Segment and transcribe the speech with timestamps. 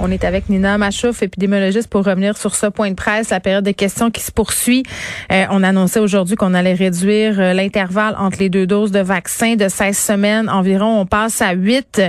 [0.00, 3.64] On est avec Nina Machouf, épidémiologiste, pour revenir sur ce point de presse, la période
[3.64, 4.82] des questions qui se poursuit.
[5.30, 9.54] Euh, on annonçait aujourd'hui qu'on allait réduire euh, l'intervalle entre les deux doses de vaccin
[9.54, 11.00] de 16 semaines environ.
[11.00, 12.02] On passe à 8,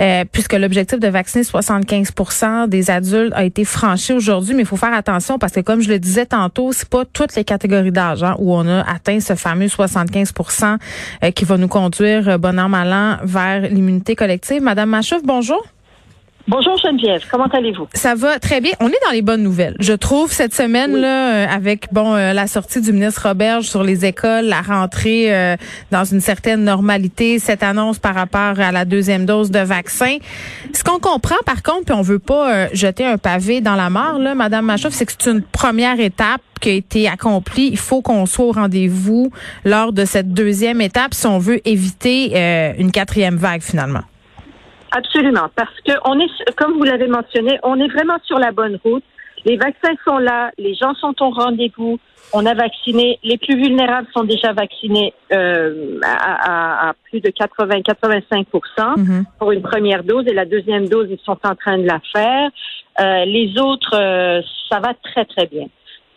[0.00, 4.54] euh, puisque l'objectif de vacciner 75% des adultes a été franchi aujourd'hui.
[4.54, 7.34] Mais il faut faire attention parce que, comme je le disais tantôt, c'est pas toutes
[7.34, 10.76] les catégories d'âge hein, où on a atteint ce fameux 75%
[11.34, 14.62] qui va nous conduire, bon an, mal an, vers l'immunité collective.
[14.62, 15.64] Madame Machouf, bonjour.
[16.48, 17.86] Bonjour Geneviève, comment allez-vous?
[17.94, 18.72] Ça va très bien.
[18.80, 19.76] On est dans les bonnes nouvelles.
[19.78, 23.84] Je trouve cette semaine là, euh, avec bon euh, la sortie du ministre Roberge sur
[23.84, 25.56] les écoles, la rentrée euh,
[25.92, 30.16] dans une certaine normalité, cette annonce par rapport à la deuxième dose de vaccin.
[30.72, 34.18] Ce qu'on comprend par contre, puis on veut pas jeter un pavé dans la mare,
[34.18, 37.68] là, Madame Machoff, c'est que c'est une première étape qui a été accomplie.
[37.70, 39.30] Il faut qu'on soit au rendez-vous
[39.64, 44.02] lors de cette deuxième étape si on veut éviter une quatrième vague finalement.
[44.94, 48.78] Absolument, parce que on est, comme vous l'avez mentionné, on est vraiment sur la bonne
[48.84, 49.04] route.
[49.46, 51.98] Les vaccins sont là, les gens sont au rendez-vous.
[52.34, 58.46] On a vacciné, les plus vulnérables sont déjà vaccinés euh, à, à, plus de 80-85
[58.46, 59.24] mm-hmm.
[59.38, 62.50] pour une première dose et la deuxième dose, ils sont en train de la faire.
[63.00, 65.66] Euh, les autres, euh, ça va très très bien.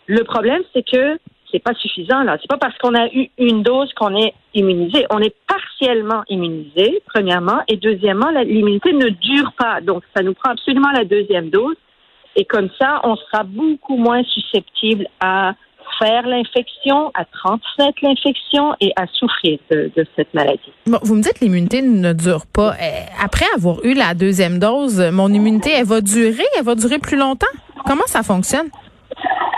[0.06, 1.18] Le problème, c'est que
[1.50, 2.36] c'est pas suffisant là.
[2.40, 5.06] C'est pas parce qu'on a eu une dose qu'on est immunisé.
[5.10, 9.80] On est partiellement immunisé, premièrement, et deuxièmement, l'immunité ne dure pas.
[9.80, 11.76] Donc, ça nous prend absolument la deuxième dose.
[12.36, 15.54] Et comme ça, on sera beaucoup moins susceptible à
[15.98, 20.72] faire l'infection, à transmettre l'infection et à souffrir de, cette maladie.
[20.86, 22.74] Bon, vous me dites que l'immunité ne dure pas.
[22.80, 26.44] Eh, après avoir eu la deuxième dose, mon immunité, elle va durer?
[26.58, 27.46] Elle va durer plus longtemps?
[27.86, 28.68] Comment ça fonctionne?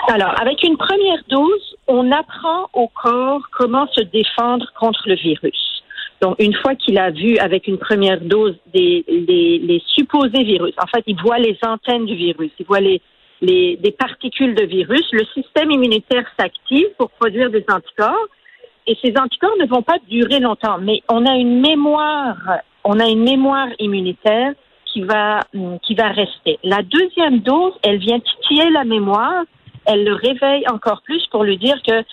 [0.08, 5.82] Alors, avec une première dose, on apprend au corps comment se défendre contre le virus.
[6.20, 10.86] Donc, une fois qu'il a vu avec une première dose des, les, supposés virus, en
[10.86, 13.00] fait, il voit les antennes du virus, il voit les,
[13.40, 18.26] les, des particules de virus, le système immunitaire s'active pour produire des anticorps.
[18.86, 22.36] Et ces anticorps ne vont pas durer longtemps, mais on a une mémoire,
[22.84, 24.52] on a une mémoire immunitaire
[24.86, 25.40] qui va,
[25.82, 26.58] qui va rester.
[26.64, 29.44] La deuxième dose, elle vient titiller la mémoire
[29.88, 32.04] elle le réveille encore plus pour lui dire que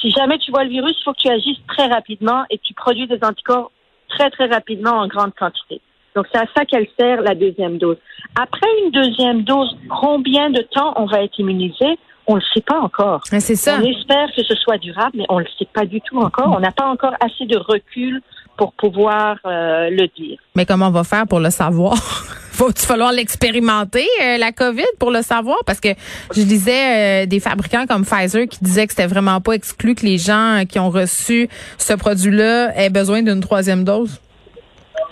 [0.00, 2.72] si jamais tu vois le virus, il faut que tu agisses très rapidement et tu
[2.74, 3.70] produis des anticorps
[4.08, 5.80] très, très rapidement en grande quantité.
[6.14, 7.96] Donc, c'est à ça qu'elle sert la deuxième dose.
[8.40, 11.98] Après une deuxième dose, combien de temps on va être immunisé?
[12.26, 13.20] On ne le sait pas encore.
[13.24, 13.78] C'est ça.
[13.78, 16.54] On espère que ce soit durable, mais on ne le sait pas du tout encore.
[16.56, 18.22] On n'a pas encore assez de recul
[18.56, 20.38] pour pouvoir euh, le dire.
[20.54, 21.94] Mais comment on va faire pour le savoir?
[22.54, 25.58] Va-t-il falloir l'expérimenter, euh, la COVID, pour le savoir?
[25.66, 25.88] Parce que
[26.36, 30.06] je disais euh, des fabricants comme Pfizer qui disaient que c'était vraiment pas exclu que
[30.06, 31.48] les gens qui ont reçu
[31.78, 34.20] ce produit-là aient besoin d'une troisième dose.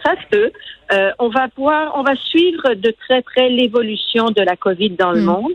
[0.05, 0.53] Ça se peut.
[1.19, 5.23] on va voir, on va suivre de très près l'évolution de la COVID dans le
[5.23, 5.25] hmm.
[5.25, 5.55] monde.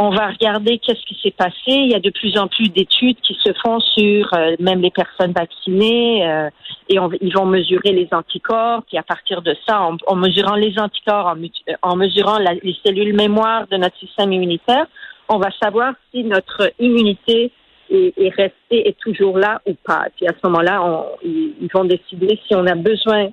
[0.00, 1.52] On va regarder qu'est-ce qui s'est passé.
[1.66, 4.92] Il y a de plus en plus d'études qui se font sur euh, même les
[4.92, 6.48] personnes vaccinées euh,
[6.88, 8.84] et on, ils vont mesurer les anticorps.
[8.84, 11.34] Puis à partir de ça, en, mesurant les anticorps,
[11.82, 14.86] en, mesurant les cellules mémoire de notre système immunitaire,
[15.28, 17.50] on va savoir si notre immunité
[17.90, 20.06] est, est restée, est toujours là ou pas.
[20.16, 20.80] Puis à ce moment-là,
[21.24, 23.30] ils vont décider si on a besoin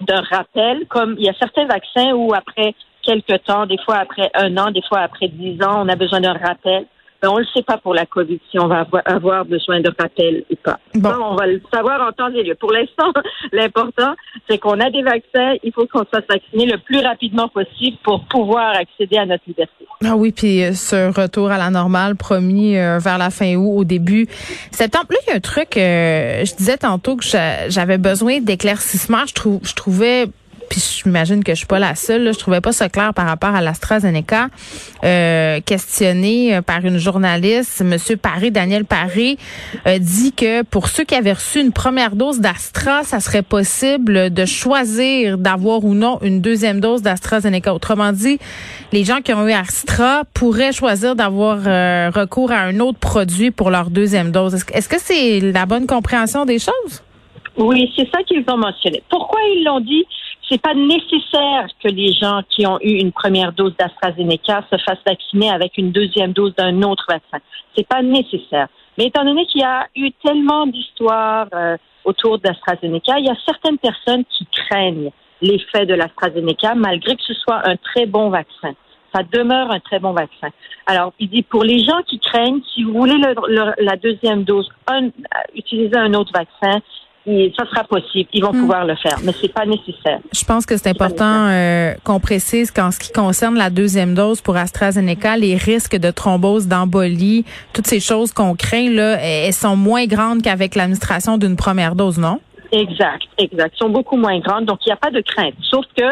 [0.00, 2.74] d'un rappel, comme il y a certains vaccins où après
[3.06, 6.20] quelques temps, des fois après un an, des fois après dix ans, on a besoin
[6.20, 6.86] d'un rappel.
[7.22, 9.90] Mais on ne le sait pas pour la COVID si on va avoir besoin de
[9.98, 10.78] rappel ou pas.
[10.94, 11.10] Bon.
[11.22, 12.54] on va le savoir en temps et lieu.
[12.54, 13.10] Pour l'instant,
[13.52, 14.14] l'important,
[14.48, 15.54] c'est qu'on a des vaccins.
[15.62, 19.86] Il faut qu'on soit vacciné le plus rapidement possible pour pouvoir accéder à notre liberté.
[20.04, 23.78] Ah oui, puis euh, ce retour à la normale promis euh, vers la fin août,
[23.78, 24.26] au début
[24.70, 25.06] septembre.
[25.10, 29.24] Là, il y a un truc, euh, je disais tantôt que j'avais besoin d'éclaircissement.
[29.26, 30.26] Je, trouve, je trouvais
[30.68, 33.26] puis j'imagine que je suis pas la seule, là, je trouvais pas ça clair par
[33.26, 34.48] rapport à l'AstraZeneca.
[35.04, 39.38] Euh, questionné euh, par une journaliste, Monsieur Paré, Daniel Paré,
[39.86, 44.30] euh, dit que pour ceux qui avaient reçu une première dose d'Astra, ça serait possible
[44.30, 47.74] de choisir d'avoir ou non une deuxième dose d'AstraZeneca.
[47.74, 48.38] Autrement dit,
[48.92, 53.50] les gens qui ont eu Astra pourraient choisir d'avoir euh, recours à un autre produit
[53.50, 54.54] pour leur deuxième dose.
[54.72, 57.02] Est-ce que c'est la bonne compréhension des choses?
[57.56, 59.02] Oui, c'est ça qu'ils ont mentionné.
[59.08, 60.04] Pourquoi ils l'ont dit?
[60.48, 65.04] C'est pas nécessaire que les gens qui ont eu une première dose d'AstraZeneca se fassent
[65.06, 67.38] vacciner avec une deuxième dose d'un autre vaccin.
[67.76, 68.68] C'est pas nécessaire.
[68.96, 73.36] Mais étant donné qu'il y a eu tellement d'histoires euh, autour d'AstraZeneca, il y a
[73.44, 75.10] certaines personnes qui craignent
[75.42, 78.72] l'effet de l'AstraZeneca malgré que ce soit un très bon vaccin.
[79.14, 80.48] ça demeure un très bon vaccin.
[80.86, 83.18] Alors, il dit pour les gens qui craignent, si vous voulez
[83.78, 85.08] la deuxième dose, un,
[85.54, 86.80] utiliser un autre vaccin,
[87.56, 88.28] ça sera possible.
[88.32, 88.60] Ils vont hmm.
[88.60, 90.20] pouvoir le faire, mais c'est pas nécessaire.
[90.32, 94.40] Je pense que c'est important euh, qu'on précise qu'en ce qui concerne la deuxième dose
[94.40, 99.76] pour AstraZeneca, les risques de thrombose, d'embolie, toutes ces choses qu'on craint là, elles sont
[99.76, 102.40] moins grandes qu'avec l'administration d'une première dose, non?
[102.72, 103.72] Exact, exact.
[103.74, 105.54] Elles sont beaucoup moins grandes, donc il n'y a pas de crainte.
[105.62, 106.04] Sauf que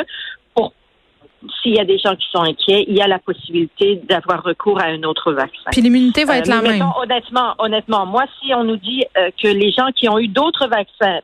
[1.62, 4.80] s'il y a des gens qui sont inquiets, il y a la possibilité d'avoir recours
[4.80, 5.70] à un autre vaccin.
[5.72, 6.84] Puis l'immunité va être la euh, même.
[7.00, 10.68] Honnêtement, honnêtement, moi, si on nous dit euh, que les gens qui ont eu d'autres
[10.68, 11.20] vaccins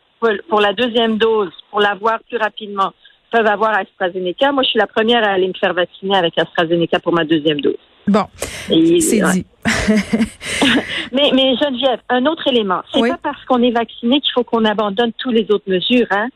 [0.49, 2.93] pour, la deuxième dose, pour l'avoir plus rapidement,
[3.31, 7.01] peuvent avoir AstraZeneca, moi, je suis la première à aller me faire vacciner avec AstraZeneca
[7.01, 7.77] pour ma deuxième dose.
[8.07, 9.47] Bon, c'est dit.
[11.13, 14.65] mais, mais Geneviève, un autre élément, c'est pas parce qu'on est vacciné qu'il faut qu'on
[14.65, 16.07] abandonne toutes les autres mesures.
[16.11, 16.29] Hein?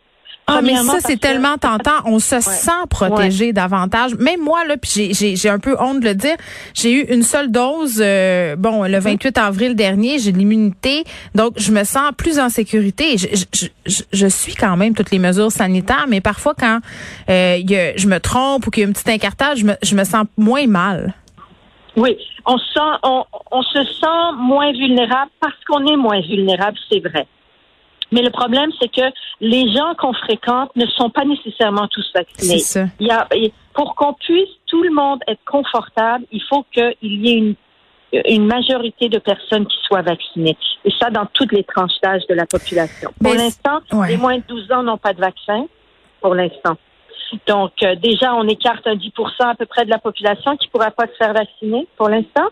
[0.47, 2.03] Ah, mais ça, c'est tellement tentant.
[2.05, 4.15] On se sent protégé davantage.
[4.17, 6.37] Même moi, là, puis j'ai un peu honte de le dire,
[6.75, 9.43] j'ai eu une seule dose, euh, bon, le 28 mhm.
[9.43, 11.05] avril dernier, j'ai de l'immunité,
[11.35, 13.17] donc je me sens plus en sécurité.
[13.17, 16.81] Je, je, je, je, suis quand même toutes les mesures sanitaires, mais parfois quand
[17.31, 19.75] euh, y a, je me trompe ou qu'il y a un petit incartage, je me,
[19.83, 21.15] je me sens moins mal.
[21.97, 27.01] Oui, on, sent, on, on se sent moins vulnérable parce qu'on est moins vulnérable, c'est
[27.01, 27.27] vrai.
[28.15, 32.61] Mais le problème, c'est que les gens qu'on fréquente ne sont pas nécessairement tous vaccinés.
[32.61, 32.85] Ça.
[33.01, 33.27] Il y a,
[33.75, 37.55] pour qu'on puisse tout le monde être confortable, il faut qu'il y ait une,
[38.29, 40.57] une majorité de personnes qui soient vaccinées.
[40.85, 43.11] Et ça, dans toutes les tranches d'âge de la population.
[43.21, 45.67] Pour l'instant, les moins de 12 ans n'ont pas de vaccin.
[46.21, 46.77] Pour l'instant.
[47.49, 50.71] Donc, euh, déjà, on écarte un 10% à peu près de la population qui ne
[50.71, 52.47] pourra pas se faire vacciner pour l'instant.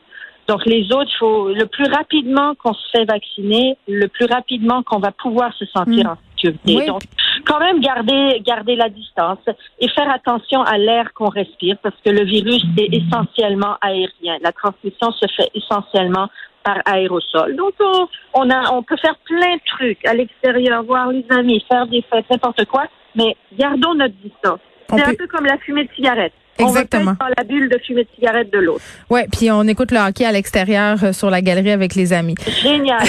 [0.48, 4.82] Donc les autres, il faut le plus rapidement qu'on se fait vacciner, le plus rapidement
[4.82, 6.10] qu'on va pouvoir se sentir mm.
[6.10, 6.86] en sécurité.
[6.86, 7.02] Donc
[7.46, 9.38] quand même garder garder la distance
[9.80, 14.38] et faire attention à l'air qu'on respire parce que le virus est essentiellement aérien.
[14.42, 16.28] La transmission se fait essentiellement
[16.64, 17.56] par aérosol.
[17.56, 21.64] Donc on, on a on peut faire plein de trucs à l'extérieur, voir les amis,
[21.70, 22.84] faire des fêtes, n'importe quoi,
[23.14, 24.60] mais gardons notre distance.
[24.90, 26.34] C'est un peu comme la fumée de cigarette.
[26.68, 27.14] Exactement.
[27.20, 28.82] On dans la bulle de fumée de cigarette de l'autre.
[29.10, 32.34] Ouais, puis on écoute le hockey à l'extérieur euh, sur la galerie avec les amis.
[32.62, 33.02] Génial.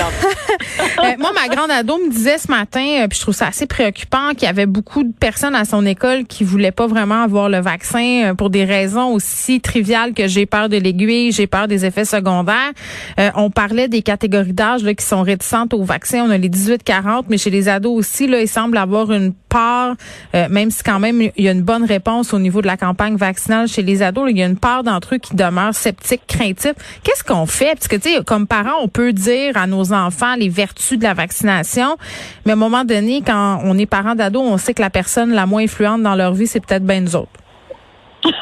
[1.03, 3.65] euh, moi, ma grande ado me disait ce matin, euh, puis je trouve ça assez
[3.65, 7.49] préoccupant, qu'il y avait beaucoup de personnes à son école qui voulaient pas vraiment avoir
[7.49, 11.67] le vaccin euh, pour des raisons aussi triviales que j'ai peur de l'aiguille, j'ai peur
[11.67, 12.71] des effets secondaires.
[13.35, 16.23] on parlait des catégories d'âge qui sont réticentes au vaccin.
[16.25, 19.95] On a les 18-40, mais chez les ados aussi, là, il semble avoir une part,
[20.33, 23.15] même si quand même il y a une bonne réponse au niveau de la campagne
[23.15, 26.73] vaccinale chez les ados, il y a une part d'entre eux qui demeurent sceptiques, craintifs.
[27.03, 27.73] Qu'est-ce qu'on fait?
[27.73, 31.03] Parce que, tu sais, comme parents, on peut dire à nos enfants les vertus de
[31.03, 31.97] la vaccination,
[32.45, 35.31] mais à un moment donné, quand on est parent d'ados, on sait que la personne
[35.31, 37.29] la moins influente dans leur vie, c'est peut-être bien nous autres.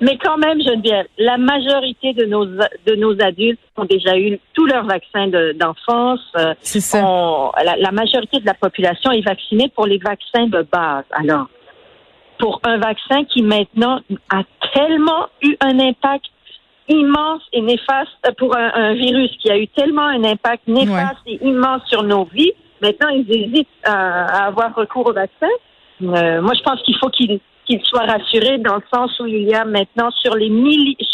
[0.00, 4.66] Mais quand même, Geneviève, la majorité de nos de nos adultes ont déjà eu tous
[4.66, 6.20] leurs vaccins d'enfance.
[6.60, 7.00] C'est ça.
[7.64, 11.04] la, la, majorité de la population est vaccinée pour les vaccins de base.
[11.12, 11.48] Alors,
[12.38, 14.00] pour un vaccin qui maintenant
[14.30, 14.42] a
[14.74, 16.26] tellement eu un impact
[16.88, 21.82] immense et néfaste pour un, virus qui a eu tellement un impact néfaste et immense
[21.86, 22.52] sur nos vies.
[22.82, 25.48] Maintenant, ils hésitent à, avoir recours au vaccin.
[26.02, 27.40] Euh, moi, je pense qu'il faut qu'ils
[27.84, 30.50] soient rassurés dans le sens où il y a maintenant sur les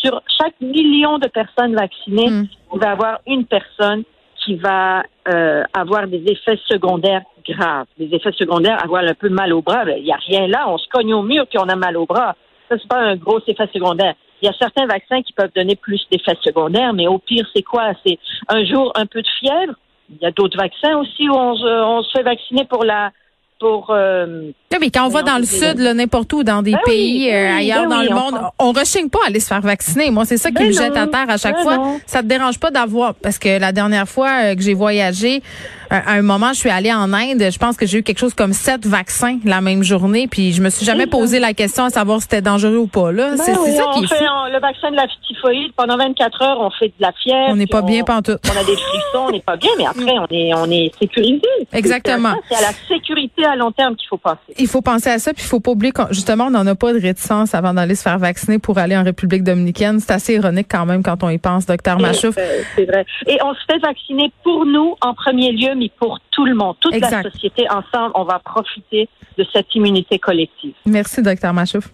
[0.03, 2.49] sur chaque million de personnes vaccinées, mm.
[2.75, 4.03] il va avoir une personne
[4.45, 7.87] qui va euh, avoir des effets secondaires graves.
[7.99, 10.65] Des effets secondaires, avoir un peu mal au bras, ben, il n'y a rien là.
[10.69, 12.37] On se cogne au mur puis on a mal au bras.
[12.69, 14.15] Ça, c'est pas un gros effet secondaire.
[14.43, 17.63] Il y a certains vaccins qui peuvent donner plus d'effets secondaires, mais au pire, c'est
[17.63, 17.93] quoi?
[18.07, 18.19] C'est
[18.49, 19.75] un jour un peu de fièvre.
[20.09, 23.11] Il y a d'autres vaccins aussi où on on se fait vacciner pour la
[23.61, 23.91] pour.
[23.91, 24.51] Euh,
[24.81, 27.57] mais quand on va dans le sud, n'importe où, dans des ben pays euh, ben
[27.59, 30.11] ailleurs dans le monde, on, ne rechigne pas à aller se faire vacciner.
[30.11, 31.97] Moi, c'est ça qui ben me jette à terre à chaque fois.
[32.07, 35.43] Ça te dérange pas d'avoir, parce que la dernière fois euh, que j'ai voyagé,
[35.91, 37.51] à un moment, je suis allée en Inde.
[37.51, 40.63] Je pense que j'ai eu quelque chose comme sept vaccins la même journée, puis je
[40.63, 43.13] me suis jamais posé la question à savoir si c'était dangereux ou pas.
[43.13, 46.71] Là, c'est ça qui est fait le vaccin de la typhoïde pendant 24 heures, on
[46.71, 47.49] fait de la fièvre.
[47.51, 48.41] On n'est pas bien pantoute.
[48.47, 51.43] On a des frissons, on n'est pas bien, mais après on est on est sécurisé.
[51.73, 52.35] Exactement.
[52.49, 54.39] C'est à la sécurité à long terme qu'il faut penser.
[54.59, 56.75] Il faut penser à ça, puis il faut pas oublier que justement on n'en a
[56.75, 60.01] pas de réticence avant d'aller se faire vacciner pour aller en République dominicaine.
[60.01, 62.37] C'est assez ironique quand même quand on y pense, docteur Machouf.
[62.77, 63.05] C'est vrai.
[63.27, 66.77] Et on se fait vacciner pour nous en premier lieu, mais pour tout le monde,
[66.79, 69.09] toute la société ensemble, on va profiter
[69.39, 70.75] de cette immunité collective.
[70.87, 71.89] Merci, docteur Machouf.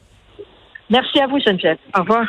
[0.91, 1.79] Merci à vous, Geneviève.
[1.97, 2.27] Au revoir.